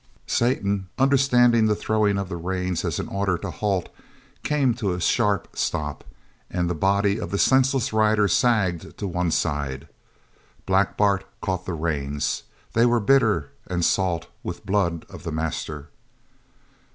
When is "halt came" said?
3.51-4.73